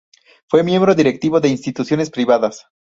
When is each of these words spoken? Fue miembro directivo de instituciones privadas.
Fue 0.49 0.63
miembro 0.63 0.95
directivo 0.95 1.39
de 1.39 1.49
instituciones 1.49 2.09
privadas. 2.09 2.65